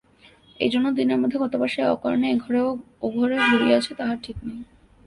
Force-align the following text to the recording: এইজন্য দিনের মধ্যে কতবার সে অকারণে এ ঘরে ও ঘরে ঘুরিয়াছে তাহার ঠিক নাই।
এইজন্য 0.59 0.87
দিনের 0.93 1.19
মধ্যে 1.19 1.37
কতবার 1.39 1.69
সে 1.69 1.81
অকারণে 1.85 2.27
এ 2.31 2.35
ঘরে 2.37 2.61
ও 3.01 3.07
ঘরে 3.15 3.35
ঘুরিয়াছে 3.49 3.91
তাহার 3.95 4.17
ঠিক 4.23 4.37
নাই। 4.43 4.59